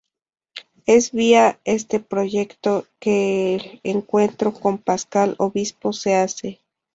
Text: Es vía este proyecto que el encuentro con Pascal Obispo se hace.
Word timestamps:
Es 0.87 1.11
vía 1.11 1.59
este 1.63 1.99
proyecto 1.99 2.87
que 2.99 3.53
el 3.53 3.81
encuentro 3.83 4.51
con 4.51 4.79
Pascal 4.79 5.35
Obispo 5.37 5.93
se 5.93 6.15
hace. 6.15 6.59